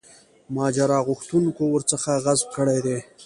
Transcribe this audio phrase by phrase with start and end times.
[0.55, 2.97] ماجرا غوښتونکو ورڅخه غصب کړی دی.